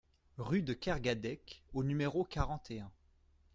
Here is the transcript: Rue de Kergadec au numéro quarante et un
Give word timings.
Rue 0.39 0.63
de 0.63 0.73
Kergadec 0.73 1.63
au 1.75 1.83
numéro 1.83 2.23
quarante 2.25 2.71
et 2.71 2.79
un 2.79 2.89